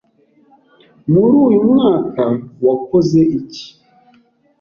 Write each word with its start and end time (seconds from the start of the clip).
muri 1.11 1.35
uyu 1.45 1.61
mwaka 1.71 2.23
wakoze 2.65 3.19
icyi 3.37 3.67